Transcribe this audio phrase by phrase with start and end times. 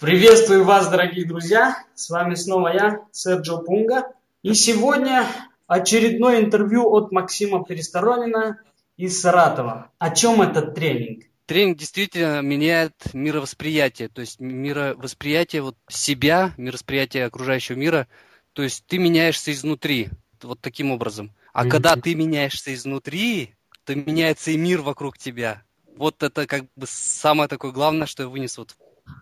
[0.00, 1.76] Приветствую вас, дорогие друзья!
[1.94, 4.10] С вами снова я, Серджо Пунга.
[4.42, 5.26] И сегодня
[5.66, 8.62] очередное интервью от Максима Пересторонина
[8.96, 9.90] из Саратова.
[9.98, 11.26] О чем этот тренинг?
[11.44, 18.08] Тренинг действительно меняет мировосприятие, то есть мировосприятие вот себя, мировосприятие окружающего мира.
[18.54, 20.08] То есть ты меняешься изнутри,
[20.40, 21.34] вот таким образом.
[21.52, 21.68] А mm-hmm.
[21.68, 23.54] когда ты меняешься изнутри,
[23.84, 25.62] то меняется и мир вокруг тебя.
[25.98, 28.74] Вот это как бы самое такое главное, что я вынес вот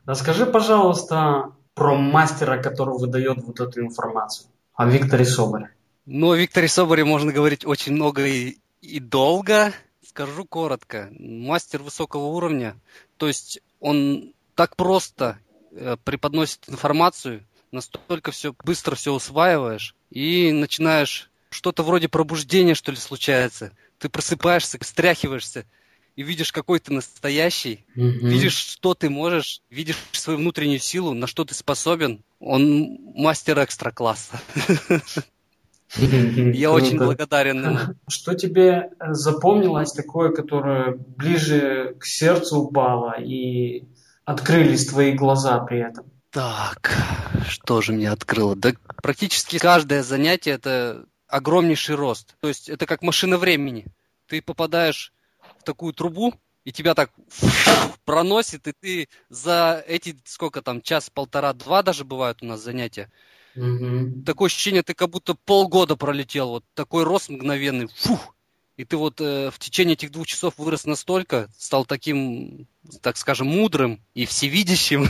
[0.09, 5.71] Расскажи, пожалуйста, про мастера, который выдает вот эту информацию, о Викторе Соборе.
[6.07, 9.71] Ну, о Викторе Соборе можно говорить очень много и, и долго.
[10.03, 11.11] Скажу коротко.
[11.19, 12.75] Мастер высокого уровня,
[13.19, 15.37] то есть он так просто
[15.73, 22.97] э, преподносит информацию, настолько все быстро все усваиваешь и начинаешь что-то вроде пробуждения, что ли,
[22.97, 23.73] случается.
[23.99, 25.67] Ты просыпаешься, стряхиваешься
[26.19, 31.29] и видишь, какой ты настоящий, mm видишь, что ты можешь, видишь свою внутреннюю силу, на
[31.29, 32.25] что ты способен.
[32.41, 34.41] Он мастер экстра класса.
[35.97, 37.97] Я очень благодарен.
[38.09, 43.85] Что тебе запомнилось такое, которое ближе к сердцу упало и
[44.25, 46.11] открылись твои глаза при этом?
[46.31, 46.97] Так,
[47.49, 48.57] что же меня открыло?
[48.57, 48.73] Да
[49.05, 52.35] практически каждое занятие это огромнейший рост.
[52.41, 53.87] То есть это как машина времени.
[54.27, 55.13] Ты попадаешь
[55.59, 57.11] в такую трубу, и тебя так
[58.05, 63.11] проносит, и ты за эти, сколько там, час, полтора, два даже бывают у нас занятия.
[63.57, 64.25] Угу.
[64.25, 68.35] Такое ощущение, ты как будто полгода пролетел, вот такой рост мгновенный, фух,
[68.77, 72.69] и ты вот э, в течение этих двух часов вырос настолько, стал таким,
[73.03, 75.07] так скажем, мудрым и всевидящим,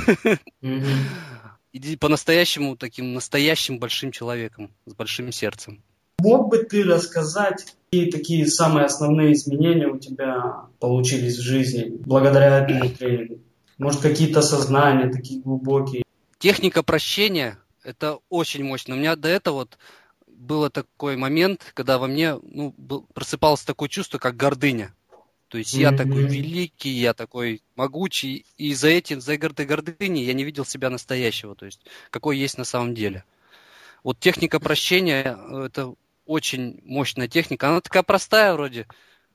[1.73, 5.83] и по-настоящему таким настоящим большим человеком с большим сердцем.
[6.21, 12.59] Мог бы ты рассказать, какие такие самые основные изменения у тебя получились в жизни благодаря
[12.59, 13.41] этому тренингу?
[13.79, 16.05] Может, какие-то сознания такие глубокие?
[16.39, 18.95] Техника прощения– это очень мощно.
[18.95, 19.79] У меня до этого вот
[20.27, 24.95] был такой момент, когда во мне ну, был, просыпалось такое чувство, как гордыня.
[25.49, 25.81] То есть mm-hmm.
[25.81, 30.67] я такой великий, я такой могучий, и за этим, за этой гордыней я не видел
[30.67, 31.81] себя настоящего, то есть
[32.11, 33.25] какой есть на самом деле.
[34.05, 35.95] Вот техника прощения– это
[36.29, 37.69] очень мощная техника.
[37.69, 38.87] Она такая простая вроде,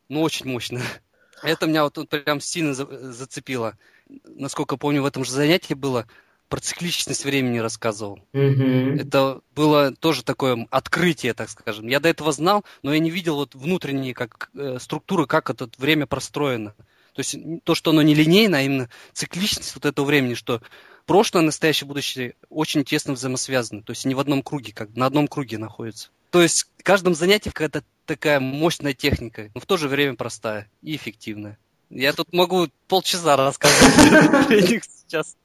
[0.07, 0.83] но очень мощная.
[1.43, 3.77] Это меня вот прям сильно зацепило.
[4.07, 6.07] Насколько помню, в этом же занятии было
[6.49, 8.19] про цикличность времени рассказывал.
[8.33, 9.01] Mm-hmm.
[9.01, 11.87] Это было тоже такое открытие, так скажем.
[11.87, 15.67] Я до этого знал, но я не видел вот внутренние как, э, структуры, как это
[15.79, 16.75] время простроено.
[17.13, 20.61] То есть то, что оно не линейно, а именно цикличность вот этого времени, что
[21.07, 23.81] прошлое, настоящее, будущее очень тесно взаимосвязаны.
[23.81, 26.09] То есть не в одном круге, как на одном круге находятся.
[26.33, 30.67] То есть в каждом занятии какая-то такая мощная техника, но в то же время простая
[30.81, 31.59] и эффективная.
[31.91, 35.37] Я тут могу полчаса рассказывать сейчас.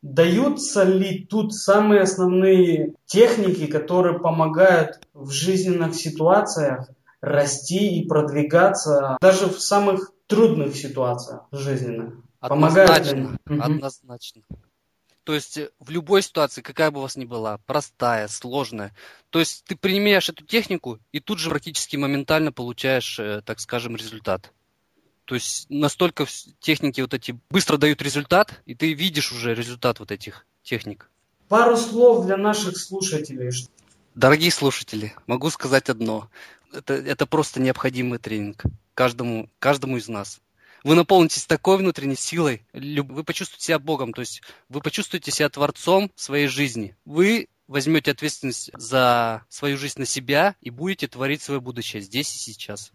[0.00, 6.88] Даются ли тут самые основные техники, которые помогают в жизненных ситуациях
[7.20, 12.14] расти и продвигаться даже в самых трудных ситуациях жизненных?
[12.40, 14.40] Однозначно, однозначно.
[15.28, 18.94] То есть э, в любой ситуации, какая бы у вас ни была, простая, сложная,
[19.28, 23.94] то есть ты применяешь эту технику и тут же практически моментально получаешь, э, так скажем,
[23.94, 24.54] результат.
[25.26, 26.24] То есть настолько
[26.60, 31.10] техники вот эти быстро дают результат, и ты видишь уже результат вот этих техник.
[31.50, 33.50] Пару слов для наших слушателей.
[34.14, 36.30] Дорогие слушатели, могу сказать одно.
[36.72, 38.62] Это, это просто необходимый тренинг
[38.94, 40.40] каждому, каждому из нас
[40.84, 46.10] вы наполнитесь такой внутренней силой, вы почувствуете себя Богом, то есть вы почувствуете себя Творцом
[46.14, 46.96] своей жизни.
[47.04, 52.38] Вы возьмете ответственность за свою жизнь на себя и будете творить свое будущее здесь и
[52.38, 52.86] сейчас.